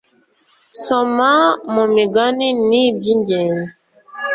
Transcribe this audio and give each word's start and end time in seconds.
Soma 0.83 1.31
mu 1.73 1.83
Migani 1.95 2.47
Ni 2.67 2.79
iby 2.87 3.05
ingenzi 3.13 3.77